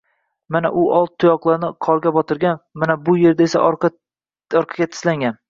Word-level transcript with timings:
Mana 0.53 0.69
u 0.83 0.85
old 0.99 1.11
tuyoqlarini 1.23 1.69
qorga 1.89 2.13
botirgan, 2.15 2.59
mana 2.85 2.97
bu 3.11 3.17
erda 3.33 3.47
esa 3.49 3.63
orqaga 3.69 4.91
tislangan 4.91 5.39